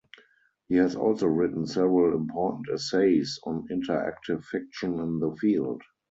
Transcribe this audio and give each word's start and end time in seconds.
He 0.67 0.77
has 0.77 0.95
also 0.95 1.27
written 1.27 1.67
several 1.67 2.15
important 2.19 2.69
essays 2.73 3.39
on 3.43 3.67
interactive 3.67 4.43
fiction 4.45 4.99
in 4.99 5.19
the 5.19 5.35
field. 5.35 5.83